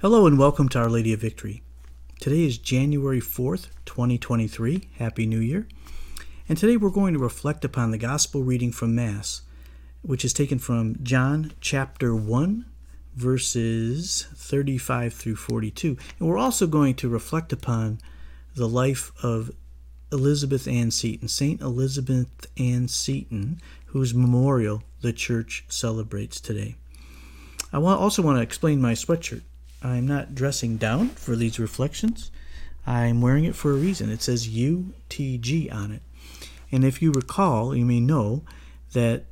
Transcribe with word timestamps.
Hello 0.00 0.28
and 0.28 0.38
welcome 0.38 0.68
to 0.68 0.78
Our 0.78 0.88
Lady 0.88 1.12
of 1.12 1.20
Victory. 1.20 1.60
Today 2.20 2.44
is 2.44 2.56
January 2.56 3.20
4th, 3.20 3.66
2023. 3.84 4.90
Happy 4.96 5.26
New 5.26 5.40
Year. 5.40 5.66
And 6.48 6.56
today 6.56 6.76
we're 6.76 6.90
going 6.90 7.14
to 7.14 7.18
reflect 7.18 7.64
upon 7.64 7.90
the 7.90 7.98
Gospel 7.98 8.44
reading 8.44 8.70
from 8.70 8.94
Mass, 8.94 9.42
which 10.02 10.24
is 10.24 10.32
taken 10.32 10.60
from 10.60 11.02
John 11.02 11.50
chapter 11.60 12.14
1, 12.14 12.64
verses 13.16 14.28
35 14.36 15.14
through 15.14 15.34
42. 15.34 15.96
And 16.20 16.28
we're 16.28 16.38
also 16.38 16.68
going 16.68 16.94
to 16.94 17.08
reflect 17.08 17.52
upon 17.52 17.98
the 18.54 18.68
life 18.68 19.10
of 19.20 19.50
Elizabeth 20.12 20.68
Ann 20.68 20.92
Seton, 20.92 21.26
Saint 21.26 21.60
Elizabeth 21.60 22.46
Ann 22.56 22.86
Seton, 22.86 23.60
whose 23.86 24.14
memorial 24.14 24.84
the 25.00 25.12
church 25.12 25.64
celebrates 25.66 26.40
today. 26.40 26.76
I 27.72 27.78
also 27.78 28.22
want 28.22 28.38
to 28.38 28.42
explain 28.42 28.80
my 28.80 28.92
sweatshirt. 28.92 29.42
I'm 29.82 30.06
not 30.06 30.34
dressing 30.34 30.76
down 30.76 31.10
for 31.10 31.36
these 31.36 31.58
reflections. 31.58 32.30
I'm 32.86 33.20
wearing 33.20 33.44
it 33.44 33.54
for 33.54 33.70
a 33.70 33.74
reason. 33.74 34.10
It 34.10 34.22
says 34.22 34.48
UTG 34.48 35.72
on 35.72 35.92
it. 35.92 36.02
And 36.72 36.84
if 36.84 37.00
you 37.00 37.12
recall, 37.12 37.74
you 37.74 37.84
may 37.84 38.00
know 38.00 38.42
that 38.92 39.24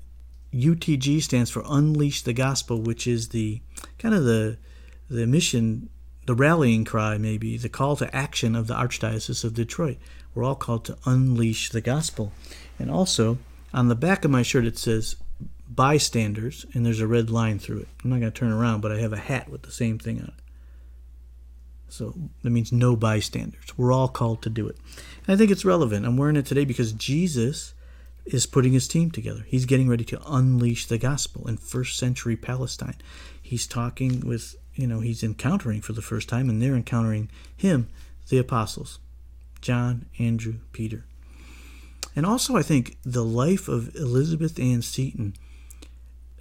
UTG 0.53 1.23
stands 1.23 1.51
for 1.51 1.63
Unleash 1.67 2.23
the 2.23 2.33
Gospel, 2.33 2.81
which 2.81 3.07
is 3.07 3.29
the 3.29 3.61
kind 3.99 4.15
of 4.15 4.25
the 4.25 4.59
the 5.09 5.27
mission, 5.27 5.89
the 6.27 6.35
rallying 6.35 6.85
cry, 6.85 7.17
maybe 7.17 7.57
the 7.57 7.69
call 7.69 7.97
to 7.97 8.15
action 8.15 8.57
of 8.57 8.67
the 8.67 8.75
Archdiocese 8.75 9.45
of 9.45 9.55
Detroit. 9.55 9.99
We're 10.35 10.45
all 10.45 10.57
called 10.57 10.85
to 10.87 10.99
unleash 11.07 11.71
the 11.71 11.81
gospel. 11.81 12.33
And 12.79 12.91
also, 12.91 13.39
on 13.73 13.89
the 13.89 13.95
back 13.95 14.25
of 14.25 14.31
my 14.31 14.43
shirt, 14.43 14.65
it 14.65 14.77
says 14.77 15.17
bystanders, 15.77 16.67
and 16.73 16.85
there's 16.85 17.01
a 17.01 17.07
red 17.07 17.31
line 17.31 17.59
through 17.59 17.81
it. 17.81 17.89
I'm 18.03 18.11
not 18.11 18.21
going 18.21 18.33
to 18.33 18.39
turn 18.39 18.53
around, 18.53 18.81
but 18.81 18.93
I 18.93 18.99
have 18.99 19.13
a 19.13 19.19
hat 19.19 19.49
with 19.49 19.63
the 19.63 19.71
same 19.71 19.99
thing 19.99 20.19
on 20.19 20.29
it. 20.29 20.43
So 21.89 22.15
that 22.43 22.51
means 22.51 22.73
no 22.73 22.97
bystanders. 22.97 23.77
We're 23.77 23.93
all 23.93 24.09
called 24.09 24.43
to 24.43 24.51
do 24.51 24.67
it. 24.67 24.77
And 25.27 25.35
I 25.35 25.37
think 25.37 25.51
it's 25.51 25.65
relevant. 25.65 26.05
I'm 26.05 26.17
wearing 26.17 26.37
it 26.37 26.47
today 26.47 26.65
because 26.65 26.93
Jesus 26.93 27.75
is 28.25 28.45
putting 28.45 28.73
his 28.73 28.89
team 28.89 29.11
together. 29.11 29.45
He's 29.47 29.67
getting 29.67 29.89
ready 29.89 30.05
to 30.07 30.21
unleash 30.27 30.87
the 30.87 30.99
gospel 30.99 31.47
in 31.49 31.59
first 31.59 31.97
century 31.97 32.37
Palestine. 32.37 32.97
He's 33.41 33.67
talking 33.67 34.21
with, 34.21 34.57
you 34.75 34.87
know, 34.87 35.01
he's 35.01 35.23
encountering 35.23 35.81
for 35.81 35.93
the 35.93 36.03
first 36.03 36.29
time, 36.29 36.51
and 36.51 36.61
they're 36.61 36.75
encountering 36.75 37.31
him, 37.57 37.89
the 38.29 38.39
apostles. 38.39 38.99
John, 39.61 40.07
Andrew, 40.19 40.57
Peter. 40.73 41.05
And 42.17 42.27
also, 42.27 42.57
I 42.57 42.63
think 42.63 42.97
the 43.05 43.25
life 43.25 43.69
of 43.69 43.95
Elizabeth 43.95 44.59
Ann 44.59 44.83
Seton 44.83 45.35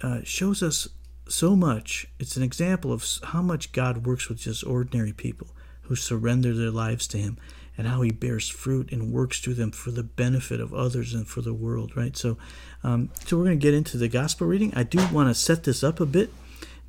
uh, 0.02 0.20
shows 0.24 0.62
us 0.62 0.88
so 1.28 1.56
much. 1.56 2.06
It's 2.18 2.36
an 2.36 2.42
example 2.42 2.92
of 2.92 3.04
how 3.24 3.42
much 3.42 3.72
God 3.72 4.06
works 4.06 4.28
with 4.28 4.38
just 4.38 4.64
ordinary 4.66 5.12
people 5.12 5.48
who 5.82 5.96
surrender 5.96 6.54
their 6.54 6.70
lives 6.70 7.06
to 7.08 7.18
Him 7.18 7.38
and 7.76 7.86
how 7.86 8.02
He 8.02 8.10
bears 8.10 8.48
fruit 8.48 8.92
and 8.92 9.12
works 9.12 9.40
through 9.40 9.54
them 9.54 9.70
for 9.70 9.90
the 9.90 10.02
benefit 10.02 10.60
of 10.60 10.72
others 10.72 11.14
and 11.14 11.26
for 11.26 11.40
the 11.40 11.54
world, 11.54 11.96
right? 11.96 12.16
So, 12.16 12.38
um, 12.82 13.10
so 13.24 13.36
we're 13.36 13.44
going 13.44 13.58
to 13.58 13.62
get 13.62 13.74
into 13.74 13.96
the 13.96 14.08
gospel 14.08 14.46
reading. 14.46 14.72
I 14.74 14.82
do 14.82 14.98
want 15.12 15.28
to 15.28 15.34
set 15.34 15.64
this 15.64 15.82
up 15.82 16.00
a 16.00 16.06
bit 16.06 16.30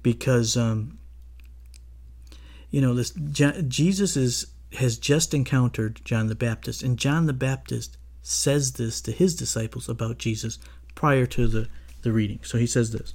because, 0.04 0.56
um, 0.56 0.98
you 2.70 2.82
know, 2.82 2.94
this 2.94 3.12
Jesus 3.12 4.18
is 4.18 4.48
has 4.74 4.98
just 4.98 5.34
encountered 5.34 6.02
John 6.04 6.28
the 6.28 6.36
Baptist, 6.36 6.84
and 6.84 6.98
John 6.98 7.26
the 7.26 7.34
Baptist 7.34 7.98
says 8.22 8.74
this 8.74 9.00
to 9.02 9.12
his 9.14 9.36
disciples 9.36 9.88
about 9.88 10.18
Jesus 10.18 10.60
prior 10.96 11.26
to 11.26 11.48
the, 11.48 11.70
the 12.02 12.12
reading. 12.12 12.40
So 12.44 12.58
he 12.58 12.68
says 12.68 12.92
this 12.92 13.14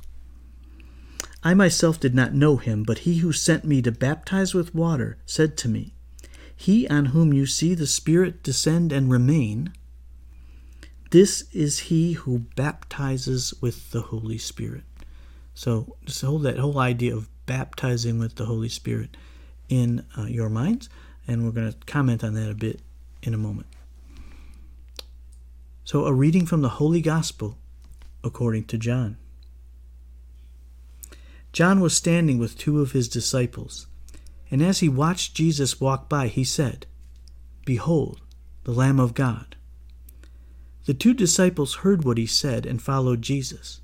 I 1.42 1.55
myself 1.55 1.98
did 1.98 2.14
not 2.14 2.34
know 2.34 2.56
him, 2.56 2.83
but 2.84 2.98
he 2.98 3.19
who 3.19 3.33
sent 3.33 3.64
me 3.64 3.83
to 3.83 3.92
baptize 3.92 4.55
with 4.55 4.75
water 4.75 5.19
said 5.27 5.56
to 5.58 5.69
me, 5.69 5.94
He 6.55 6.88
on 6.88 7.06
whom 7.06 7.33
you 7.33 7.47
see 7.47 7.75
the 7.75 7.86
Spirit 7.86 8.42
descend 8.42 8.92
and 8.92 9.10
remain, 9.10 9.72
this 11.10 11.44
is 11.53 11.80
he 11.80 12.12
who 12.12 12.47
baptizes 12.56 13.53
with 13.60 13.91
the 13.91 14.03
Holy 14.03 14.38
Spirit. 14.38 14.84
So 15.54 15.97
just 16.04 16.22
hold 16.22 16.44
that 16.44 16.59
whole 16.59 16.78
idea 16.78 17.14
of 17.14 17.28
baptizing 17.44 18.19
with 18.19 18.37
the 18.37 18.47
Holy 18.47 18.69
Spirit 18.70 19.16
in 19.69 20.06
uh, 20.16 20.25
your 20.25 20.49
minds 20.49 20.88
and 21.26 21.44
we're 21.44 21.53
going 21.53 21.72
to 21.72 21.78
comment 21.87 22.25
on 22.25 22.34
that 22.34 22.50
a 22.50 22.54
bit 22.54 22.81
in 23.22 23.34
a 23.34 23.38
moment. 23.38 23.66
So, 25.84 26.06
a 26.06 26.12
reading 26.12 26.47
from 26.47 26.62
the 26.62 26.69
Holy 26.69 27.00
Gospel 27.00 27.59
according 28.25 28.65
to 28.65 28.78
John. 28.78 29.16
John 31.53 31.81
was 31.81 31.94
standing 31.97 32.38
with 32.38 32.56
two 32.56 32.81
of 32.81 32.93
his 32.93 33.09
disciples, 33.09 33.87
and 34.50 34.62
as 34.62 34.81
he 34.81 34.88
watched 34.88 35.34
Jesus 35.34 35.81
walk 35.81 36.09
by, 36.09 36.28
he 36.28 36.44
said, 36.44 36.87
Behold, 37.65 38.21
the 38.65 38.72
Lamb 38.72 38.99
of 38.99 39.15
God. 39.15 39.56
The 40.84 40.94
two 40.94 41.15
disciples 41.15 41.77
heard 41.77 42.05
what 42.05 42.19
he 42.19 42.27
said 42.27 42.66
and 42.66 42.82
followed 42.82 43.22
Jesus. 43.22 43.81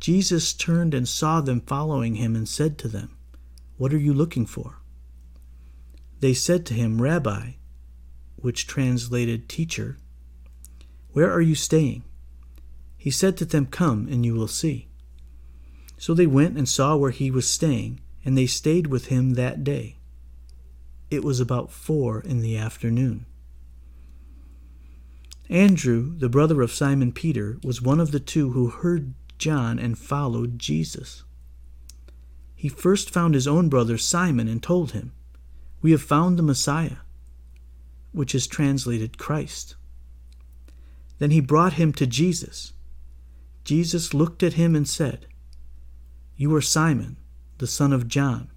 Jesus 0.00 0.52
turned 0.52 0.94
and 0.94 1.08
saw 1.08 1.40
them 1.40 1.60
following 1.60 2.16
him 2.16 2.36
and 2.36 2.48
said 2.48 2.78
to 2.78 2.88
them, 2.88 3.16
What 3.76 3.92
are 3.92 3.98
you 3.98 4.12
looking 4.12 4.46
for? 4.46 4.78
They 6.20 6.34
said 6.34 6.66
to 6.66 6.74
him, 6.74 7.00
Rabbi, 7.00 7.52
which 8.36 8.66
translated 8.66 9.48
teacher, 9.48 9.98
where 11.12 11.30
are 11.30 11.40
you 11.40 11.54
staying? 11.54 12.04
He 13.02 13.10
said 13.10 13.36
to 13.38 13.44
them, 13.44 13.66
Come, 13.66 14.06
and 14.06 14.24
you 14.24 14.32
will 14.32 14.46
see. 14.46 14.86
So 15.98 16.14
they 16.14 16.28
went 16.28 16.56
and 16.56 16.68
saw 16.68 16.94
where 16.94 17.10
he 17.10 17.32
was 17.32 17.48
staying, 17.48 18.00
and 18.24 18.38
they 18.38 18.46
stayed 18.46 18.86
with 18.86 19.06
him 19.06 19.30
that 19.30 19.64
day. 19.64 19.96
It 21.10 21.24
was 21.24 21.40
about 21.40 21.72
four 21.72 22.20
in 22.20 22.42
the 22.42 22.56
afternoon. 22.56 23.26
Andrew, 25.50 26.16
the 26.16 26.28
brother 26.28 26.62
of 26.62 26.70
Simon 26.70 27.10
Peter, 27.10 27.58
was 27.64 27.82
one 27.82 27.98
of 27.98 28.12
the 28.12 28.20
two 28.20 28.52
who 28.52 28.68
heard 28.68 29.14
John 29.36 29.80
and 29.80 29.98
followed 29.98 30.60
Jesus. 30.60 31.24
He 32.54 32.68
first 32.68 33.10
found 33.10 33.34
his 33.34 33.48
own 33.48 33.68
brother 33.68 33.98
Simon 33.98 34.46
and 34.46 34.62
told 34.62 34.92
him, 34.92 35.10
we 35.80 35.90
have 35.90 36.02
found 36.02 36.38
the 36.38 36.44
Messiah, 36.44 36.98
which 38.12 38.32
is 38.32 38.46
translated 38.46 39.18
Christ. 39.18 39.74
Then 41.18 41.32
he 41.32 41.40
brought 41.40 41.72
him 41.72 41.92
to 41.94 42.06
Jesus. 42.06 42.74
Jesus 43.64 44.12
looked 44.12 44.42
at 44.42 44.54
him 44.54 44.74
and 44.74 44.88
said, 44.88 45.26
You 46.36 46.54
are 46.56 46.60
Simon, 46.60 47.16
the 47.58 47.66
son 47.66 47.92
of 47.92 48.08
John. 48.08 48.50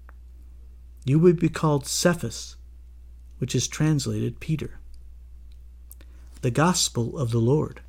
You 1.04 1.18
will 1.18 1.34
be 1.34 1.48
called 1.48 1.86
Cephas, 1.86 2.56
which 3.38 3.54
is 3.54 3.68
translated 3.68 4.40
Peter. 4.40 4.80
The 6.42 6.50
Gospel 6.50 7.18
of 7.18 7.30
the 7.30 7.38
Lord. 7.38 7.80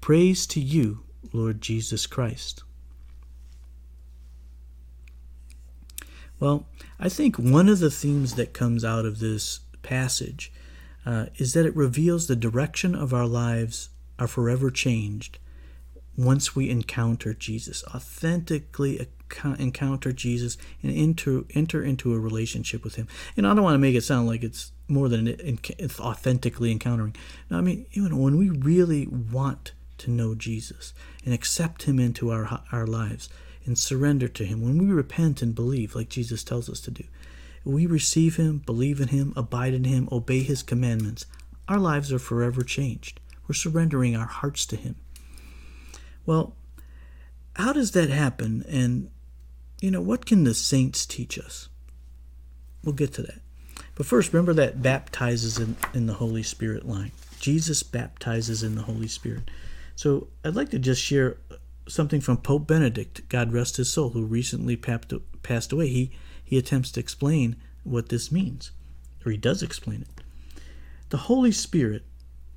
Praise 0.00 0.46
to 0.48 0.60
you, 0.60 1.04
Lord 1.32 1.62
Jesus 1.62 2.06
Christ. 2.06 2.62
Well, 6.38 6.66
I 7.00 7.08
think 7.08 7.36
one 7.38 7.70
of 7.70 7.78
the 7.78 7.90
themes 7.90 8.34
that 8.34 8.52
comes 8.52 8.84
out 8.84 9.06
of 9.06 9.18
this 9.18 9.60
passage 9.82 10.52
uh, 11.06 11.26
is 11.36 11.54
that 11.54 11.64
it 11.64 11.74
reveals 11.74 12.26
the 12.26 12.36
direction 12.36 12.94
of 12.94 13.14
our 13.14 13.26
lives 13.26 13.88
are 14.18 14.26
forever 14.26 14.70
changed 14.70 15.38
once 16.16 16.54
we 16.54 16.70
encounter 16.70 17.34
Jesus, 17.34 17.84
authentically 17.94 19.06
encounter 19.58 20.12
Jesus 20.12 20.56
and 20.82 20.96
enter, 20.96 21.42
enter 21.54 21.82
into 21.82 22.14
a 22.14 22.18
relationship 22.18 22.84
with 22.84 22.94
Him. 22.94 23.08
And 23.36 23.46
I 23.46 23.54
don't 23.54 23.64
want 23.64 23.74
to 23.74 23.78
make 23.78 23.94
it 23.94 24.04
sound 24.04 24.28
like 24.28 24.42
it's 24.42 24.72
more 24.88 25.08
than 25.08 25.28
it's 25.28 26.00
authentically 26.00 26.70
encountering. 26.70 27.16
No, 27.50 27.58
I 27.58 27.60
mean, 27.60 27.86
even 27.92 28.18
when 28.18 28.36
we 28.36 28.50
really 28.50 29.06
want 29.06 29.72
to 29.98 30.10
know 30.10 30.34
Jesus 30.34 30.92
and 31.24 31.34
accept 31.34 31.84
Him 31.84 31.98
into 31.98 32.30
our, 32.30 32.62
our 32.70 32.86
lives, 32.86 33.28
and 33.66 33.78
surrender 33.78 34.28
to 34.28 34.44
Him, 34.44 34.60
when 34.62 34.78
we 34.78 34.92
repent 34.92 35.40
and 35.40 35.54
believe, 35.54 35.94
like 35.94 36.10
Jesus 36.10 36.44
tells 36.44 36.68
us 36.68 36.80
to 36.80 36.90
do, 36.90 37.04
we 37.64 37.86
receive 37.86 38.36
Him, 38.36 38.58
believe 38.58 39.00
in 39.00 39.08
Him, 39.08 39.32
abide 39.36 39.72
in 39.72 39.84
Him, 39.84 40.08
obey 40.12 40.42
His 40.42 40.62
commandments, 40.62 41.24
our 41.66 41.78
lives 41.78 42.12
are 42.12 42.18
forever 42.18 42.62
changed. 42.62 43.20
We're 43.48 43.54
surrendering 43.54 44.14
our 44.14 44.26
hearts 44.26 44.66
to 44.66 44.76
Him. 44.76 44.96
Well, 46.26 46.54
how 47.56 47.72
does 47.72 47.92
that 47.92 48.10
happen? 48.10 48.64
And, 48.68 49.10
you 49.80 49.90
know, 49.90 50.00
what 50.00 50.26
can 50.26 50.44
the 50.44 50.54
saints 50.54 51.06
teach 51.06 51.38
us? 51.38 51.68
We'll 52.82 52.94
get 52.94 53.12
to 53.14 53.22
that. 53.22 53.40
But 53.94 54.06
first, 54.06 54.32
remember 54.32 54.54
that 54.54 54.82
baptizes 54.82 55.58
in, 55.58 55.76
in 55.92 56.06
the 56.06 56.14
Holy 56.14 56.42
Spirit 56.42 56.86
line. 56.86 57.12
Jesus 57.38 57.82
baptizes 57.82 58.62
in 58.62 58.74
the 58.74 58.82
Holy 58.82 59.08
Spirit. 59.08 59.50
So 59.96 60.28
I'd 60.44 60.56
like 60.56 60.70
to 60.70 60.78
just 60.78 61.02
share 61.02 61.36
something 61.88 62.20
from 62.20 62.38
Pope 62.38 62.66
Benedict, 62.66 63.28
God 63.28 63.52
rest 63.52 63.76
his 63.76 63.92
soul, 63.92 64.10
who 64.10 64.24
recently 64.24 64.76
passed 64.76 65.72
away. 65.72 65.88
He, 65.88 66.10
he 66.42 66.58
attempts 66.58 66.90
to 66.92 67.00
explain 67.00 67.56
what 67.84 68.08
this 68.08 68.32
means, 68.32 68.70
or 69.24 69.30
he 69.30 69.36
does 69.36 69.62
explain 69.62 70.02
it. 70.02 70.24
The 71.10 71.18
Holy 71.18 71.52
Spirit 71.52 72.04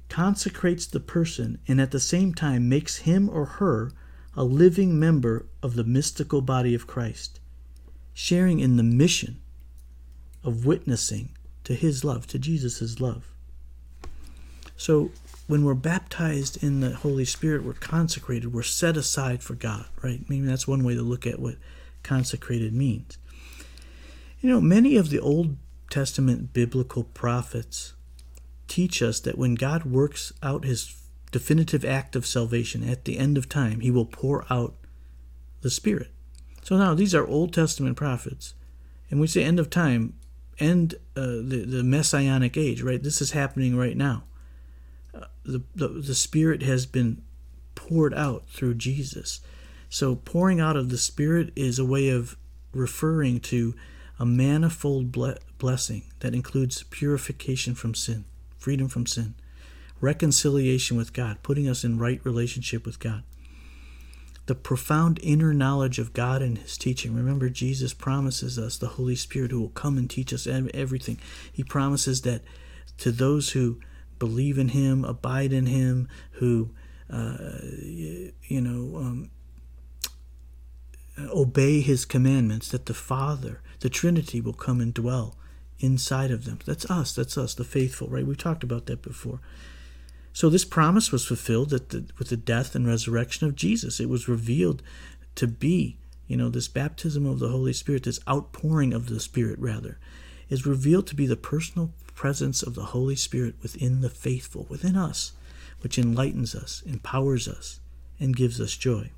consecrates 0.10 0.86
the 0.86 1.00
person 1.00 1.60
and 1.68 1.82
at 1.82 1.92
the 1.92 2.00
same 2.00 2.34
time 2.34 2.70
makes 2.70 2.98
him 2.98 3.30
or 3.30 3.46
her 3.46 3.92
a 4.36 4.44
living 4.44 5.00
member 5.00 5.46
of 5.64 5.76
the 5.76 5.84
mystical 5.84 6.42
body 6.42 6.74
of 6.76 6.88
Christ. 6.88 7.40
sharing 8.18 8.60
in 8.60 8.78
the 8.78 8.84
mission 8.84 9.40
of 10.44 10.66
witnessing 10.66 11.30
to 11.64 11.76
his 11.76 12.04
love, 12.04 12.26
to 12.26 12.40
Jesus' 12.40 13.00
love. 13.00 13.28
So 14.76 15.12
when 15.46 15.64
we're 15.64 15.76
baptized 15.76 16.64
in 16.64 16.80
the 16.80 16.96
Holy 16.96 17.26
Spirit, 17.26 17.64
we're 17.64 17.74
consecrated, 17.74 18.52
we're 18.52 18.64
set 18.64 18.98
aside 18.98 19.44
for 19.44 19.54
God, 19.54 19.86
right? 20.02 20.28
Maybe 20.28 20.48
that's 20.48 20.68
one 20.68 20.84
way 20.84 20.96
to 20.96 21.04
look 21.04 21.28
at 21.28 21.38
what 21.38 21.58
consecrated 22.02 22.74
means. 22.74 23.20
You 24.42 24.50
know, 24.50 24.62
many 24.62 24.98
of 24.98 25.12
the 25.12 25.20
Old 25.20 25.56
Testament 25.92 26.54
biblical 26.54 27.04
prophets 27.04 27.94
teach 28.68 29.02
us 29.02 29.20
that 29.22 29.38
when 29.38 29.56
God 29.56 29.86
works 29.86 30.34
out 30.44 30.66
his 30.66 30.96
definitive 31.32 31.84
act 31.84 32.16
of 32.16 32.26
salvation 32.26 32.88
at 32.88 33.06
the 33.06 33.18
end 33.18 33.38
of 33.38 33.50
time, 33.50 33.80
he 33.80 33.92
will 33.92 34.06
pour 34.06 34.46
out 34.50 34.76
the 35.62 35.70
Spirit. 35.70 36.12
So 36.64 36.78
now 36.78 36.94
these 36.94 37.16
are 37.16 37.26
Old 37.26 37.54
Testament 37.54 37.98
prophets. 37.98 38.54
And 39.10 39.20
we 39.20 39.28
say 39.28 39.44
end 39.44 39.60
of 39.60 39.70
time, 39.70 40.14
end 40.60 40.96
uh, 41.16 41.22
the, 41.22 41.66
the 41.68 41.84
messianic 41.84 42.58
age, 42.58 42.82
right? 42.82 43.02
This 43.02 43.22
is 43.22 43.32
happening 43.32 43.78
right 43.78 43.96
now. 43.96 44.24
Uh, 45.14 45.26
the, 45.44 45.64
the, 45.76 45.88
the 45.88 46.16
Spirit 46.16 46.64
has 46.64 46.86
been 46.86 47.22
poured 47.76 48.14
out 48.14 48.50
through 48.50 48.74
Jesus. 48.74 49.40
So 49.90 50.16
pouring 50.16 50.60
out 50.60 50.76
of 50.76 50.90
the 50.90 50.98
Spirit 50.98 51.54
is 51.56 51.80
a 51.80 51.86
way 51.86 52.10
of 52.10 52.38
referring 52.74 53.40
to 53.40 53.74
a 54.20 54.26
manifold 54.26 55.12
ble- 55.12 55.38
blessing 55.58 56.04
that 56.20 56.34
includes 56.36 56.84
purification 56.84 57.76
from 57.76 57.94
sin, 57.94 58.26
freedom 58.68 58.90
from 58.90 59.06
sin, 59.06 59.34
reconciliation 60.02 60.98
with 60.98 61.14
God, 61.14 61.38
putting 61.42 61.70
us 61.70 61.86
in 61.86 61.98
right 61.98 62.20
relationship 62.26 62.86
with 62.86 63.00
God. 63.00 63.24
The 64.48 64.56
profound 64.56 65.22
inner 65.24 65.54
knowledge 65.54 66.00
of 66.00 66.12
God 66.12 66.42
and 66.42 66.58
His 66.58 66.78
teaching. 66.78 67.16
Remember, 67.16 67.48
Jesus 67.48 67.94
promises 67.94 68.60
us 68.60 68.78
the 68.78 68.90
Holy 69.00 69.16
Spirit 69.16 69.52
who 69.52 69.62
will 69.62 69.70
come 69.70 69.98
and 69.98 70.10
teach 70.10 70.34
us 70.34 70.46
everything. 70.48 71.18
He 71.50 71.64
promises 71.64 72.24
that 72.24 72.42
to 72.98 73.14
those 73.14 73.52
who 73.52 73.80
believe 74.20 74.58
in 74.58 74.68
Him, 74.68 75.06
abide 75.06 75.54
in 75.54 75.68
Him, 75.68 76.10
who, 76.32 76.72
uh, 77.10 77.38
you 77.72 78.60
know, 78.60 78.98
um, 78.98 79.30
obey 81.18 81.80
His 81.80 82.04
commandments, 82.04 82.68
that 82.68 82.86
the 82.86 82.94
Father, 82.94 83.62
the 83.80 83.88
Trinity, 83.88 84.42
will 84.42 84.52
come 84.52 84.82
and 84.82 84.94
dwell 84.94 85.38
inside 85.80 86.32
of 86.32 86.46
them. 86.46 86.60
That's 86.66 86.90
us. 86.90 87.14
That's 87.14 87.38
us, 87.38 87.54
the 87.54 87.64
faithful, 87.64 88.08
right? 88.08 88.26
We've 88.26 88.38
talked 88.38 88.64
about 88.64 88.86
that 88.88 89.02
before. 89.02 89.40
So 90.34 90.50
this 90.50 90.66
promise 90.66 91.12
was 91.12 91.26
fulfilled 91.26 91.72
the, 91.72 92.06
with 92.18 92.30
the 92.30 92.38
death 92.38 92.76
and 92.76 92.86
resurrection 92.86 93.48
of 93.48 93.56
Jesus. 93.56 94.00
It 94.00 94.10
was 94.10 94.28
revealed 94.28 94.84
to 95.36 95.48
be, 95.48 95.98
you 96.28 96.38
know, 96.38 96.50
this 96.50 96.68
baptism 96.68 97.26
of 97.26 97.40
the 97.40 97.50
Holy 97.50 97.74
Spirit, 97.74 98.04
this 98.04 98.20
outpouring 98.28 98.94
of 98.94 99.10
the 99.10 99.20
Spirit, 99.20 99.58
rather, 99.60 99.98
is 100.50 100.66
revealed 100.66 101.08
to 101.08 101.16
be 101.16 101.26
the 101.26 101.36
personal 101.36 101.92
presence 102.14 102.62
of 102.64 102.76
the 102.76 102.86
Holy 102.86 103.16
Spirit 103.16 103.56
within 103.62 104.02
the 104.02 104.10
faithful, 104.10 104.66
within 104.70 104.96
us, 104.96 105.32
which 105.82 105.98
enlightens 105.98 106.56
us, 106.56 106.84
empowers 106.86 107.48
us, 107.48 107.80
and 108.20 108.36
gives 108.36 108.60
us 108.60 108.76
joy. 108.76 109.12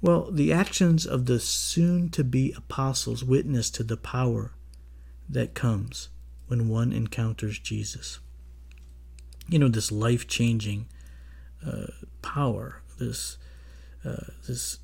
Well, 0.00 0.30
the 0.30 0.52
actions 0.52 1.06
of 1.06 1.26
the 1.26 1.40
soon 1.40 2.10
to 2.10 2.22
be 2.22 2.52
apostles 2.52 3.24
witness 3.24 3.70
to 3.70 3.82
the 3.82 3.96
power 3.96 4.52
that 5.28 5.54
comes 5.54 6.08
when 6.46 6.68
one 6.68 6.92
encounters 6.92 7.58
Jesus 7.58 8.18
you 9.48 9.58
know 9.58 9.68
this 9.68 9.92
life 9.92 10.26
changing 10.26 10.86
uh, 11.66 11.86
power, 12.22 12.82
this 12.98 13.38
uh, 14.04 14.32
this 14.46 14.78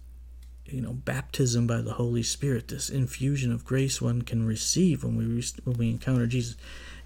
you 0.67 0.81
know 0.81 0.93
baptism 0.93 1.67
by 1.67 1.81
the 1.81 1.95
Holy 1.95 2.23
Spirit, 2.23 2.69
this 2.69 2.91
infusion 2.91 3.53
of 3.53 3.65
grace 3.65 4.01
one 4.01 4.23
can 4.23 4.47
receive 4.47 5.03
when 5.03 5.17
we 5.17 5.45
when 5.65 5.77
we 5.77 5.91
encounter 5.91 6.27
Jesus. 6.27 6.57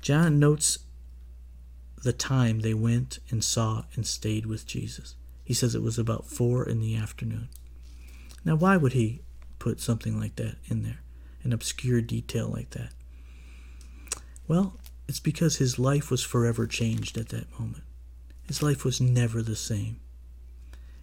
John 0.00 0.38
notes 0.38 0.80
the 2.02 2.12
time 2.12 2.60
they 2.60 2.74
went 2.74 3.18
and 3.30 3.42
saw 3.42 3.84
and 3.94 4.06
stayed 4.06 4.46
with 4.46 4.66
Jesus. 4.66 5.14
He 5.42 5.54
says 5.54 5.74
it 5.74 5.82
was 5.82 5.98
about 5.98 6.26
four 6.26 6.68
in 6.68 6.80
the 6.80 6.96
afternoon. 6.96 7.48
Now, 8.44 8.56
why 8.56 8.76
would 8.76 8.92
he 8.92 9.22
put 9.58 9.80
something 9.80 10.18
like 10.18 10.36
that 10.36 10.56
in 10.66 10.82
there, 10.82 11.00
an 11.42 11.52
obscure 11.54 12.02
detail 12.02 12.48
like 12.48 12.70
that? 12.70 12.92
Well, 14.46 14.74
it's 15.08 15.20
because 15.20 15.56
his 15.56 15.78
life 15.78 16.10
was 16.10 16.22
forever 16.22 16.66
changed 16.66 17.16
at 17.18 17.28
that 17.30 17.58
moment. 17.58 17.84
His 18.46 18.62
life 18.62 18.84
was 18.84 19.00
never 19.00 19.42
the 19.42 19.56
same. 19.56 20.00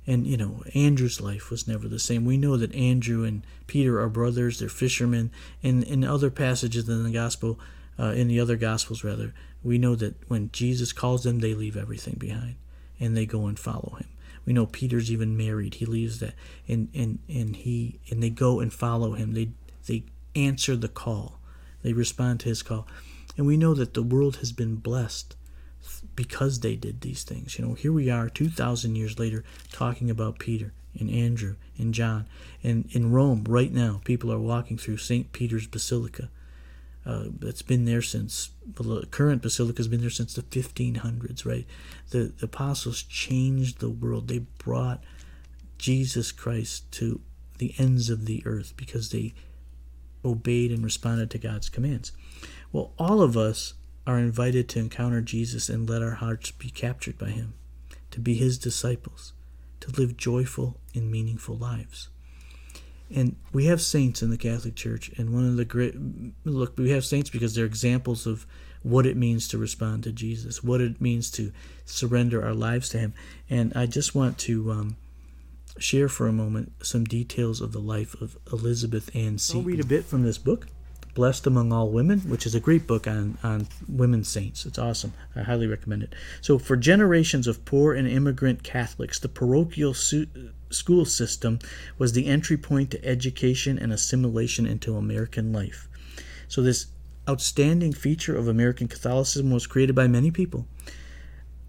And, 0.08 0.26
you 0.26 0.38
know, 0.38 0.64
Andrew's 0.74 1.22
life 1.22 1.52
was 1.52 1.68
never 1.68 1.88
the 1.88 2.00
same. 2.00 2.26
We 2.26 2.38
know 2.38 2.58
that 2.58 2.74
Andrew 2.74 3.24
and 3.24 3.46
Peter 3.68 4.00
are 4.00 4.10
brothers, 4.10 4.60
they're 4.60 4.70
fishermen. 4.70 5.32
And 5.62 5.84
in 5.84 6.04
other 6.04 6.32
passages 6.32 6.90
in 6.90 7.04
the 7.04 7.12
gospel, 7.12 7.60
uh, 8.00 8.14
in 8.14 8.28
the 8.28 8.40
other 8.40 8.56
gospels 8.56 9.04
rather, 9.04 9.34
we 9.64 9.78
know 9.78 9.96
that 9.96 10.16
when 10.28 10.52
Jesus 10.52 10.92
calls 10.92 11.24
them, 11.24 11.40
they 11.40 11.54
leave 11.54 11.78
everything 11.78 12.16
behind 12.18 12.56
and 13.00 13.16
they 13.16 13.26
go 13.26 13.46
and 13.46 13.60
follow 13.60 13.96
him. 14.00 14.08
We 14.46 14.54
know 14.54 14.66
Peter's 14.66 15.12
even 15.12 15.38
married. 15.38 15.76
He 15.76 15.86
leaves 15.86 16.20
that 16.20 16.34
and, 16.68 16.90
and, 16.96 17.20
and 17.30 17.56
he 17.56 18.00
and 18.10 18.24
they 18.24 18.32
go 18.32 18.60
and 18.60 18.74
follow 18.74 19.14
him. 19.14 19.34
They 19.34 19.50
they 19.88 20.04
answer 20.36 20.76
the 20.76 20.88
call. 20.88 21.40
They 21.84 21.94
respond 21.94 22.40
to 22.42 22.50
his 22.50 22.64
call. 22.64 22.88
And 23.38 23.46
we 23.46 23.58
know 23.58 23.74
that 23.74 23.94
the 23.94 24.04
world 24.04 24.38
has 24.38 24.52
been 24.52 24.76
blessed 24.76 25.36
because 26.16 26.60
they 26.60 26.76
did 26.76 27.02
these 27.02 27.24
things. 27.24 27.58
You 27.58 27.66
know, 27.66 27.74
here 27.74 27.94
we 27.94 28.10
are 28.10 28.30
2,000 28.30 28.96
years 28.96 29.18
later 29.18 29.44
talking 29.72 30.10
about 30.10 30.40
Peter 30.40 30.74
and 31.00 31.10
Andrew 31.10 31.56
and 31.78 31.94
John. 31.94 32.26
And 32.64 32.88
in 32.92 33.12
Rome, 33.12 33.46
right 33.48 33.72
now, 33.72 34.02
people 34.04 34.32
are 34.32 34.40
walking 34.40 34.78
through 34.78 34.98
St. 34.98 35.32
Peter's 35.32 35.68
Basilica. 35.68 36.30
Uh, 37.04 37.26
that's 37.40 37.64
been 37.64 37.86
there 37.86 38.02
since 38.04 38.52
the 38.64 39.08
current 39.10 39.42
basilica 39.42 39.80
has 39.80 39.88
been 39.88 40.02
there 40.02 40.12
since 40.12 40.36
the 40.36 40.44
1500s, 40.44 41.46
right? 41.46 41.66
The, 42.12 42.32
the 42.38 42.46
apostles 42.46 43.02
changed 43.02 43.80
the 43.80 43.90
world. 43.90 44.28
They 44.28 44.40
brought 44.60 45.04
Jesus 45.80 46.32
Christ 46.32 46.92
to 46.94 47.20
the 47.58 47.74
ends 47.80 48.12
of 48.12 48.28
the 48.28 48.44
earth 48.46 48.74
because 48.78 49.10
they 49.10 49.34
obeyed 50.24 50.72
and 50.72 50.84
responded 50.84 51.32
to 51.32 51.40
God's 51.40 51.70
commands. 51.70 52.12
Well, 52.72 52.94
all 52.98 53.22
of 53.22 53.36
us 53.36 53.74
are 54.08 54.18
invited 54.18 54.68
to 54.70 54.80
encounter 54.80 55.22
Jesus 55.22 55.70
and 55.70 55.90
let 55.90 56.02
our 56.02 56.16
hearts 56.16 56.52
be 56.52 56.70
captured 56.70 57.18
by 57.18 57.30
him, 57.30 57.54
to 58.12 58.20
be 58.20 58.36
his 58.36 58.58
disciples, 58.58 59.34
to 59.82 59.92
live 59.92 60.18
joyful 60.18 60.78
and 60.96 61.12
meaningful 61.12 61.56
lives. 61.56 62.10
And 63.14 63.36
we 63.52 63.66
have 63.66 63.82
saints 63.82 64.22
in 64.22 64.30
the 64.30 64.38
Catholic 64.38 64.76
Church, 64.76 65.12
and 65.18 65.34
one 65.34 65.46
of 65.46 65.58
the 65.58 65.66
great 65.66 65.96
look, 66.46 66.78
we 66.78 66.92
have 66.92 67.04
saints 67.04 67.30
because 67.30 67.56
they're 67.56 67.66
examples 67.66 68.26
of 68.26 68.46
what 68.84 69.06
it 69.06 69.18
means 69.18 69.48
to 69.50 69.58
respond 69.58 70.04
to 70.04 70.12
Jesus, 70.12 70.64
what 70.64 70.82
it 70.82 71.02
means 71.02 71.30
to 71.32 71.52
surrender 71.86 72.44
our 72.44 72.54
lives 72.54 72.90
to 72.90 73.00
Him. 73.00 73.14
And 73.50 73.74
I 73.76 73.86
just 73.86 74.16
want 74.16 74.38
to 74.40 74.72
um, 74.72 74.98
share 75.78 76.08
for 76.08 76.28
a 76.28 76.34
moment 76.34 76.72
some 76.82 77.04
details 77.04 77.60
of 77.62 77.74
the 77.74 77.80
life 77.80 78.20
of 78.22 78.38
Elizabeth 78.52 79.14
Ann 79.16 79.38
Seton. 79.38 79.62
I'll 79.62 79.68
read 79.68 79.80
a 79.82 79.86
bit 79.86 80.06
from 80.06 80.24
this 80.24 80.38
book. 80.38 80.68
Blessed 81.14 81.46
Among 81.48 81.74
All 81.74 81.90
Women, 81.90 82.20
which 82.22 82.46
is 82.46 82.56
a 82.56 82.60
great 82.60 82.88
book 82.88 83.08
on, 83.08 83.38
on 83.44 83.68
women 83.88 84.24
saints. 84.24 84.66
It's 84.66 84.80
awesome. 84.80 85.14
I 85.36 85.42
highly 85.42 85.68
recommend 85.68 86.04
it. 86.04 86.16
So, 86.42 86.58
for 86.58 86.78
generations 86.78 87.48
of 87.48 87.66
poor 87.66 87.94
and 87.94 88.08
immigrant 88.08 88.64
Catholics, 88.64 89.20
the 89.20 89.30
parochial 89.30 89.94
su- 89.94 90.28
school 90.70 91.06
system 91.06 91.60
was 91.98 92.14
the 92.14 92.28
entry 92.28 92.58
point 92.58 92.92
to 92.92 93.06
education 93.06 93.78
and 93.78 93.92
assimilation 93.92 94.66
into 94.66 94.96
American 94.96 95.52
life. 95.52 95.88
So, 96.48 96.62
this 96.62 96.88
outstanding 97.30 97.94
feature 97.94 98.36
of 98.36 98.48
American 98.48 98.88
Catholicism 98.88 99.52
was 99.52 99.68
created 99.68 99.96
by 99.96 100.08
many 100.08 100.32
people 100.32 100.68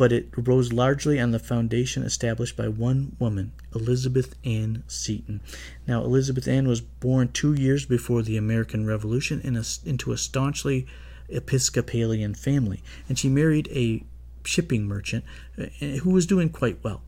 but 0.02 0.10
it 0.10 0.30
rose 0.36 0.72
largely 0.72 1.20
on 1.20 1.30
the 1.30 1.38
foundation 1.38 2.02
established 2.02 2.56
by 2.56 2.66
one 2.66 3.14
woman, 3.20 3.52
Elizabeth 3.72 4.34
Ann 4.44 4.82
Seton. 4.88 5.40
Now, 5.86 6.02
Elizabeth 6.02 6.48
Ann 6.48 6.66
was 6.66 6.80
born 6.80 7.28
two 7.28 7.54
years 7.54 7.86
before 7.86 8.22
the 8.22 8.36
American 8.36 8.84
Revolution 8.84 9.40
in 9.44 9.56
a, 9.56 9.62
into 9.86 10.10
a 10.10 10.18
staunchly 10.18 10.88
Episcopalian 11.28 12.34
family, 12.34 12.82
and 13.08 13.16
she 13.16 13.28
married 13.28 13.68
a 13.70 14.02
shipping 14.44 14.88
merchant 14.88 15.22
uh, 15.56 15.66
who 16.02 16.10
was 16.10 16.26
doing 16.26 16.48
quite 16.48 16.82
well. 16.82 17.02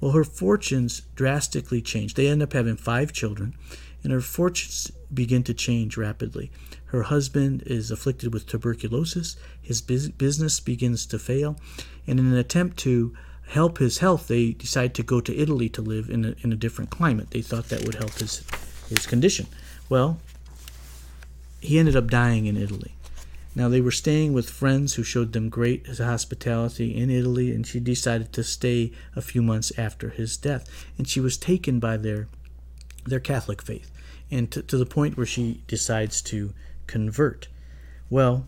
Well, 0.00 0.12
her 0.12 0.24
fortunes 0.24 1.02
drastically 1.14 1.82
changed. 1.82 2.16
They 2.16 2.28
end 2.28 2.42
up 2.42 2.54
having 2.54 2.76
five 2.78 3.12
children, 3.12 3.54
and 4.02 4.14
her 4.14 4.22
fortunes 4.22 4.90
begin 5.12 5.42
to 5.44 5.54
change 5.54 5.96
rapidly. 5.96 6.50
Her 6.86 7.04
husband 7.04 7.62
is 7.66 7.90
afflicted 7.90 8.32
with 8.32 8.46
tuberculosis. 8.46 9.36
His 9.60 9.80
business 9.80 10.60
begins 10.60 11.06
to 11.06 11.18
fail. 11.18 11.56
And 12.06 12.18
in 12.18 12.26
an 12.26 12.36
attempt 12.36 12.76
to 12.78 13.14
help 13.48 13.78
his 13.78 13.98
health, 13.98 14.28
they 14.28 14.52
decide 14.52 14.94
to 14.94 15.02
go 15.02 15.20
to 15.20 15.36
Italy 15.36 15.68
to 15.70 15.82
live 15.82 16.08
in 16.08 16.24
a, 16.24 16.34
in 16.40 16.52
a 16.52 16.56
different 16.56 16.90
climate. 16.90 17.30
They 17.30 17.42
thought 17.42 17.68
that 17.68 17.84
would 17.84 17.96
help 17.96 18.12
his, 18.14 18.44
his 18.88 19.06
condition. 19.06 19.46
Well, 19.88 20.18
he 21.60 21.78
ended 21.78 21.96
up 21.96 22.08
dying 22.08 22.46
in 22.46 22.56
Italy. 22.56 22.94
Now, 23.54 23.68
they 23.68 23.80
were 23.80 23.90
staying 23.90 24.32
with 24.32 24.48
friends 24.48 24.94
who 24.94 25.02
showed 25.02 25.32
them 25.32 25.48
great 25.48 25.86
hospitality 25.98 26.96
in 26.96 27.10
Italy, 27.10 27.52
and 27.52 27.66
she 27.66 27.80
decided 27.80 28.32
to 28.32 28.44
stay 28.44 28.92
a 29.16 29.20
few 29.20 29.42
months 29.42 29.72
after 29.76 30.10
his 30.10 30.36
death. 30.36 30.68
And 30.96 31.08
she 31.08 31.18
was 31.18 31.36
taken 31.36 31.80
by 31.80 31.96
their, 31.96 32.28
their 33.04 33.18
Catholic 33.18 33.60
faith 33.60 33.90
and 34.30 34.50
to, 34.50 34.62
to 34.62 34.76
the 34.76 34.86
point 34.86 35.16
where 35.16 35.26
she 35.26 35.62
decides 35.66 36.22
to 36.22 36.52
convert. 36.86 37.48
Well, 38.08 38.46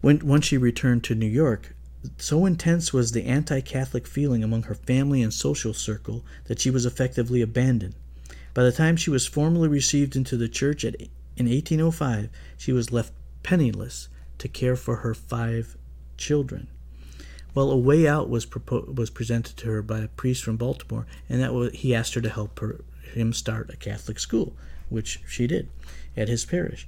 when 0.00 0.26
once 0.26 0.46
she 0.46 0.58
returned 0.58 1.04
to 1.04 1.14
New 1.14 1.26
York, 1.26 1.74
so 2.18 2.46
intense 2.46 2.92
was 2.92 3.12
the 3.12 3.24
anti 3.24 3.60
Catholic 3.60 4.06
feeling 4.06 4.42
among 4.42 4.64
her 4.64 4.74
family 4.74 5.22
and 5.22 5.32
social 5.32 5.72
circle 5.72 6.24
that 6.46 6.60
she 6.60 6.70
was 6.70 6.84
effectively 6.84 7.40
abandoned. 7.40 7.94
By 8.54 8.64
the 8.64 8.72
time 8.72 8.96
she 8.96 9.10
was 9.10 9.26
formally 9.26 9.68
received 9.68 10.16
into 10.16 10.36
the 10.36 10.48
church 10.48 10.84
at, 10.84 10.96
in 11.36 11.46
1805, 11.46 12.28
she 12.56 12.72
was 12.72 12.92
left 12.92 13.12
penniless 13.42 14.08
to 14.38 14.48
care 14.48 14.76
for 14.76 14.96
her 14.96 15.14
five 15.14 15.76
children. 16.16 16.66
Well, 17.54 17.70
a 17.70 17.76
way 17.76 18.08
out 18.08 18.28
was 18.28 18.46
propo- 18.46 18.94
was 18.94 19.10
presented 19.10 19.56
to 19.58 19.66
her 19.68 19.82
by 19.82 20.00
a 20.00 20.08
priest 20.08 20.42
from 20.42 20.56
Baltimore, 20.56 21.06
and 21.28 21.40
that 21.40 21.54
was 21.54 21.72
he 21.72 21.94
asked 21.94 22.14
her 22.14 22.20
to 22.20 22.30
help 22.30 22.58
her 22.60 22.80
him 23.02 23.32
start 23.32 23.70
a 23.70 23.76
Catholic 23.76 24.18
school, 24.18 24.54
which 24.88 25.20
she 25.26 25.46
did 25.46 25.68
at 26.16 26.28
his 26.28 26.44
parish. 26.44 26.86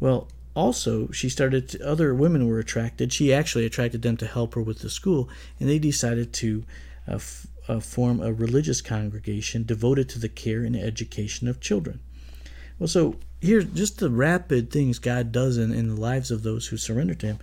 Well, 0.00 0.28
also 0.54 1.10
she 1.10 1.28
started 1.28 1.68
to, 1.70 1.86
other 1.86 2.14
women 2.14 2.46
were 2.46 2.58
attracted. 2.58 3.12
She 3.12 3.32
actually 3.32 3.66
attracted 3.66 4.02
them 4.02 4.16
to 4.18 4.26
help 4.26 4.54
her 4.54 4.62
with 4.62 4.80
the 4.80 4.90
school 4.90 5.28
and 5.58 5.68
they 5.68 5.78
decided 5.78 6.32
to 6.34 6.64
uh, 7.08 7.14
f- 7.14 7.46
uh, 7.68 7.80
form 7.80 8.20
a 8.20 8.32
religious 8.32 8.80
congregation 8.80 9.64
devoted 9.64 10.08
to 10.10 10.18
the 10.18 10.28
care 10.28 10.62
and 10.62 10.76
education 10.76 11.48
of 11.48 11.60
children. 11.60 12.00
Well 12.78 12.88
so 12.88 13.16
here's 13.40 13.66
just 13.66 13.98
the 13.98 14.10
rapid 14.10 14.70
things 14.70 14.98
god 14.98 15.32
does 15.32 15.56
in, 15.56 15.72
in 15.72 15.88
the 15.88 16.00
lives 16.00 16.30
of 16.30 16.42
those 16.42 16.68
who 16.68 16.76
surrender 16.76 17.14
to 17.14 17.26
him 17.26 17.38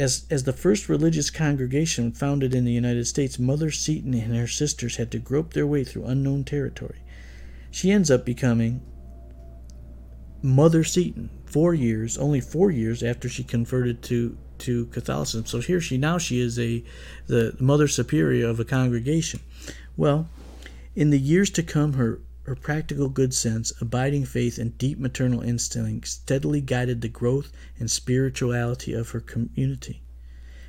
as, 0.00 0.24
as 0.30 0.44
the 0.44 0.52
first 0.54 0.88
religious 0.88 1.28
congregation 1.28 2.10
founded 2.10 2.54
in 2.54 2.64
the 2.64 2.72
United 2.72 3.06
States, 3.06 3.38
Mother 3.38 3.70
Seton 3.70 4.14
and 4.14 4.34
her 4.34 4.46
sisters 4.46 4.96
had 4.96 5.10
to 5.10 5.18
grope 5.18 5.52
their 5.52 5.66
way 5.66 5.84
through 5.84 6.06
unknown 6.06 6.44
territory. 6.44 7.02
She 7.70 7.90
ends 7.90 8.10
up 8.10 8.24
becoming 8.24 8.80
Mother 10.42 10.84
Seton, 10.84 11.28
four 11.44 11.74
years, 11.74 12.16
only 12.16 12.40
four 12.40 12.70
years 12.70 13.02
after 13.02 13.28
she 13.28 13.44
converted 13.44 14.02
to 14.04 14.36
to 14.60 14.86
Catholicism. 14.86 15.46
So 15.46 15.60
here 15.60 15.80
she 15.80 15.96
now 15.96 16.18
she 16.18 16.40
is 16.40 16.58
a 16.58 16.82
the 17.26 17.56
mother 17.60 17.88
superior 17.88 18.48
of 18.48 18.58
a 18.60 18.64
congregation. 18.64 19.40
Well, 19.96 20.28
in 20.94 21.10
the 21.10 21.18
years 21.18 21.50
to 21.50 21.62
come, 21.62 21.94
her 21.94 22.20
her 22.44 22.54
practical 22.54 23.08
good 23.08 23.34
sense, 23.34 23.72
abiding 23.80 24.24
faith, 24.24 24.58
and 24.58 24.78
deep 24.78 24.98
maternal 24.98 25.42
instinct 25.42 26.08
steadily 26.08 26.60
guided 26.60 27.00
the 27.00 27.08
growth 27.08 27.52
and 27.78 27.90
spirituality 27.90 28.92
of 28.92 29.10
her 29.10 29.20
community. 29.20 30.02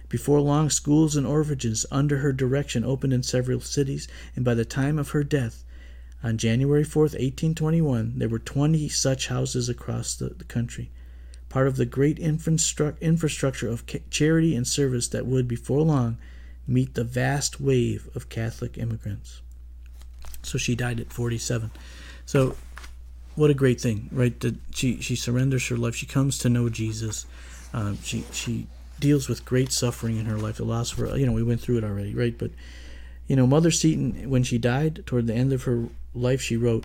Before 0.09 0.41
long, 0.41 0.69
schools 0.69 1.15
and 1.15 1.25
orphanages 1.25 1.85
under 1.89 2.17
her 2.17 2.33
direction 2.33 2.83
opened 2.83 3.13
in 3.13 3.23
several 3.23 3.61
cities, 3.61 4.09
and 4.35 4.43
by 4.43 4.53
the 4.53 4.65
time 4.65 4.99
of 4.99 5.11
her 5.11 5.23
death, 5.23 5.63
on 6.21 6.37
January 6.37 6.83
4, 6.83 7.03
1821, 7.03 8.19
there 8.19 8.27
were 8.29 8.37
20 8.37 8.89
such 8.89 9.29
houses 9.29 9.69
across 9.69 10.13
the, 10.13 10.29
the 10.29 10.43
country, 10.43 10.91
part 11.47 11.67
of 11.67 11.77
the 11.77 11.85
great 11.85 12.19
infrastructure 12.19 13.69
of 13.69 13.85
charity 14.09 14.55
and 14.55 14.67
service 14.67 15.07
that 15.07 15.25
would, 15.25 15.47
before 15.47 15.81
long, 15.81 16.17
meet 16.67 16.93
the 16.93 17.03
vast 17.03 17.59
wave 17.59 18.09
of 18.13 18.29
Catholic 18.29 18.77
immigrants. 18.77 19.41
So 20.51 20.57
she 20.57 20.75
died 20.75 20.99
at 20.99 21.13
47. 21.13 21.71
So, 22.25 22.57
what 23.35 23.49
a 23.49 23.53
great 23.53 23.79
thing, 23.79 24.09
right? 24.11 24.37
That 24.41 24.55
she 24.75 24.99
she 24.99 25.15
surrenders 25.15 25.65
her 25.69 25.77
life. 25.77 25.95
She 25.95 26.05
comes 26.05 26.37
to 26.39 26.49
know 26.49 26.67
Jesus. 26.67 27.25
Um, 27.73 27.97
she 28.03 28.25
she 28.33 28.67
deals 28.99 29.29
with 29.29 29.45
great 29.45 29.71
suffering 29.71 30.17
in 30.17 30.25
her 30.25 30.37
life. 30.37 30.57
The 30.57 30.65
loss 30.65 30.91
of 30.91 30.97
her, 30.97 31.17
you 31.17 31.25
know, 31.25 31.31
we 31.31 31.41
went 31.41 31.61
through 31.61 31.77
it 31.77 31.85
already, 31.85 32.13
right? 32.13 32.37
But 32.37 32.51
you 33.27 33.37
know, 33.37 33.47
Mother 33.47 33.71
Seton, 33.71 34.29
when 34.29 34.43
she 34.43 34.57
died, 34.57 35.03
toward 35.05 35.27
the 35.27 35.33
end 35.33 35.53
of 35.53 35.63
her 35.63 35.87
life, 36.13 36.41
she 36.41 36.57
wrote, 36.57 36.83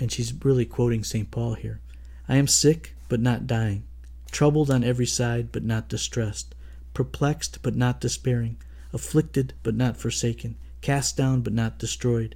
and 0.00 0.10
she's 0.10 0.32
really 0.42 0.64
quoting 0.64 1.04
St. 1.04 1.30
Paul 1.30 1.54
here 1.54 1.78
I 2.26 2.36
am 2.36 2.46
sick, 2.46 2.94
but 3.10 3.20
not 3.20 3.46
dying, 3.46 3.82
troubled 4.30 4.70
on 4.70 4.82
every 4.82 5.04
side, 5.04 5.52
but 5.52 5.62
not 5.62 5.90
distressed, 5.90 6.54
perplexed, 6.94 7.58
but 7.60 7.76
not 7.76 8.00
despairing, 8.00 8.56
afflicted, 8.94 9.52
but 9.62 9.74
not 9.74 9.98
forsaken, 9.98 10.56
cast 10.80 11.18
down, 11.18 11.42
but 11.42 11.52
not 11.52 11.78
destroyed, 11.78 12.34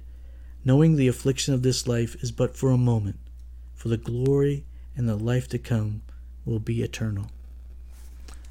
knowing 0.67 0.95
the 0.95 1.07
affliction 1.07 1.53
of 1.53 1.63
this 1.63 1.87
life 1.87 2.21
is 2.21 2.31
but 2.31 2.55
for 2.55 2.69
a 2.69 2.77
moment, 2.77 3.17
for 3.73 3.87
the 3.87 3.97
glory 3.97 4.65
and 4.95 5.07
the 5.07 5.15
life 5.15 5.47
to 5.47 5.57
come 5.57 6.01
will 6.45 6.59
be 6.59 6.83
eternal. 6.83 7.27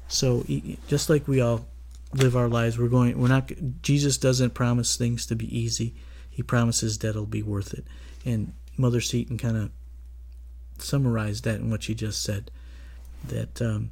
So, 0.07 0.43
just 0.87 1.09
like 1.09 1.27
we 1.27 1.39
all 1.39 1.67
live 2.13 2.35
our 2.35 2.47
lives, 2.47 2.77
we're 2.77 2.87
going, 2.87 3.19
we're 3.19 3.27
not, 3.27 3.51
Jesus 3.81 4.17
doesn't 4.17 4.53
promise 4.53 4.97
things 4.97 5.25
to 5.27 5.35
be 5.35 5.57
easy 5.57 5.93
he 6.37 6.43
promises 6.43 6.99
that 6.99 7.09
it'll 7.09 7.25
be 7.25 7.41
worth 7.41 7.73
it. 7.73 7.83
And 8.23 8.53
Mother 8.77 9.01
Seton 9.01 9.39
kind 9.39 9.57
of 9.57 9.71
summarized 10.77 11.45
that 11.45 11.59
in 11.59 11.71
what 11.71 11.81
she 11.81 11.95
just 11.95 12.21
said. 12.21 12.51
That, 13.27 13.59
um, 13.59 13.89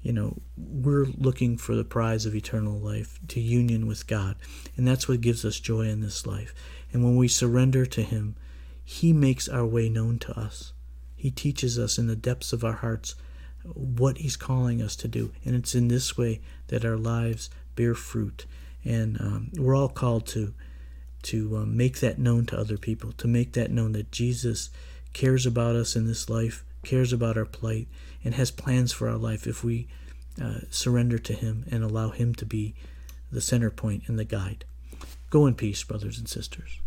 you 0.00 0.12
know, 0.12 0.36
we're 0.56 1.06
looking 1.18 1.58
for 1.58 1.74
the 1.74 1.82
prize 1.82 2.24
of 2.24 2.36
eternal 2.36 2.78
life, 2.78 3.18
to 3.26 3.40
union 3.40 3.88
with 3.88 4.06
God. 4.06 4.36
And 4.76 4.86
that's 4.86 5.08
what 5.08 5.20
gives 5.20 5.44
us 5.44 5.58
joy 5.58 5.88
in 5.88 6.00
this 6.00 6.24
life. 6.24 6.54
And 6.92 7.04
when 7.04 7.16
we 7.16 7.28
surrender 7.28 7.86
to 7.86 8.02
Him, 8.02 8.36
He 8.84 9.12
makes 9.12 9.48
our 9.48 9.66
way 9.66 9.88
known 9.88 10.18
to 10.20 10.38
us. 10.38 10.72
He 11.16 11.30
teaches 11.30 11.78
us 11.78 11.98
in 11.98 12.06
the 12.06 12.16
depths 12.16 12.52
of 12.52 12.64
our 12.64 12.74
hearts 12.74 13.14
what 13.64 14.18
He's 14.18 14.36
calling 14.36 14.80
us 14.80 14.96
to 14.96 15.08
do. 15.08 15.32
And 15.44 15.54
it's 15.54 15.74
in 15.74 15.88
this 15.88 16.16
way 16.16 16.40
that 16.68 16.84
our 16.84 16.96
lives 16.96 17.50
bear 17.76 17.94
fruit. 17.94 18.46
And 18.84 19.20
um, 19.20 19.50
we're 19.56 19.76
all 19.76 19.88
called 19.88 20.26
to 20.28 20.54
to 21.20 21.56
um, 21.56 21.76
make 21.76 21.98
that 21.98 22.18
known 22.18 22.46
to 22.46 22.56
other 22.56 22.78
people, 22.78 23.10
to 23.12 23.26
make 23.26 23.52
that 23.52 23.72
known 23.72 23.90
that 23.92 24.12
Jesus 24.12 24.70
cares 25.12 25.46
about 25.46 25.74
us 25.74 25.96
in 25.96 26.06
this 26.06 26.30
life, 26.30 26.64
cares 26.84 27.12
about 27.12 27.36
our 27.36 27.44
plight, 27.44 27.88
and 28.24 28.34
has 28.34 28.52
plans 28.52 28.92
for 28.92 29.08
our 29.08 29.16
life 29.16 29.46
if 29.46 29.64
we 29.64 29.88
uh, 30.40 30.60
surrender 30.70 31.18
to 31.18 31.32
Him 31.32 31.64
and 31.70 31.82
allow 31.82 32.10
Him 32.10 32.34
to 32.36 32.46
be 32.46 32.74
the 33.32 33.40
center 33.40 33.70
point 33.70 34.04
and 34.06 34.18
the 34.18 34.24
guide. 34.24 34.64
Go 35.30 35.46
in 35.46 35.54
peace, 35.54 35.84
brothers 35.84 36.18
and 36.18 36.28
sisters. 36.28 36.80